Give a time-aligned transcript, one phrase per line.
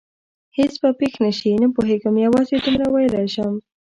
[0.57, 3.53] هېڅ به پېښ نه شي؟ نه پوهېږم، یوازې دومره ویلای شم.